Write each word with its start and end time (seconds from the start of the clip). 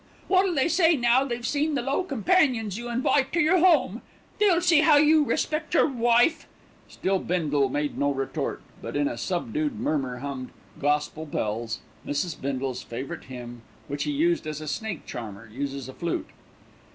What'll 0.27 0.55
they 0.55 0.67
say 0.67 0.97
now 0.97 1.25
they've 1.25 1.45
seen 1.45 1.75
the 1.75 1.83
low 1.83 2.01
companions 2.01 2.75
you 2.75 2.89
invite 2.89 3.31
to 3.33 3.39
your 3.39 3.59
home? 3.59 4.01
They'll 4.39 4.59
see 4.59 4.79
how 4.81 4.97
you 4.97 5.23
respect 5.23 5.75
your 5.75 5.87
wife." 5.87 6.47
Still 6.87 7.19
Bindle 7.19 7.69
made 7.69 7.99
no 7.99 8.09
retort; 8.11 8.63
but 8.81 8.95
in 8.95 9.07
a 9.07 9.15
subdued 9.15 9.79
murmur 9.79 10.17
hummed 10.17 10.49
"Gospel 10.79 11.27
Bells," 11.27 11.81
Mrs. 12.03 12.41
Bindle's 12.41 12.81
favourite 12.81 13.25
hymn, 13.25 13.61
which 13.87 14.05
he 14.05 14.11
used 14.11 14.47
as 14.47 14.59
a 14.59 14.67
snake 14.67 15.05
charmer 15.05 15.47
uses 15.47 15.87
a 15.87 15.93
flute. 15.93 16.29